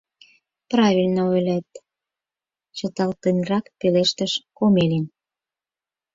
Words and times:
—Правильно 0.71 1.21
ойлет,— 1.33 1.67
чыталтенрак 2.77 3.65
пелештыш 3.79 4.33
Комелин. 4.57 5.05